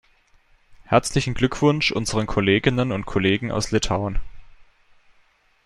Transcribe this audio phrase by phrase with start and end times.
[0.85, 4.17] Herzlichen Glückwunsch unseren Kolleginnen und Kollegen aus Litauen.